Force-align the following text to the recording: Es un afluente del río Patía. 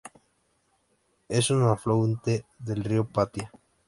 Es 1.29 1.51
un 1.51 1.61
afluente 1.61 2.43
del 2.57 2.83
río 2.83 3.07
Patía. 3.07 3.51